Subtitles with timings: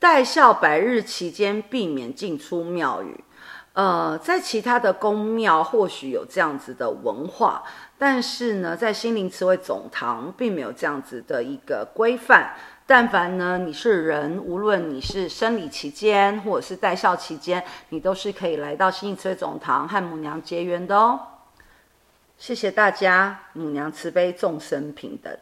[0.00, 3.22] 待孝百日期间避免进出庙宇。
[3.74, 7.62] 呃，在其他的宫庙或许有这样子的文化，
[7.96, 12.54] 但是呢，在心灵慈惠总堂并没有这样子的一个规范。
[12.84, 21.20] 但凡呢，你是人，无论你是生理期间或者是待孝期间，你都是可以来到心灵慈惠总堂和母娘结缘的哦。
[22.38, 25.32] 谢谢大家，母娘慈悲，众生平等。